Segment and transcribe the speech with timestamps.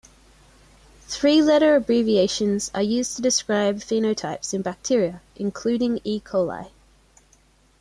[1.03, 6.19] Three-letter abbreviations are used to describe phenotypes in bacteria including "E.
[6.19, 6.71] coli".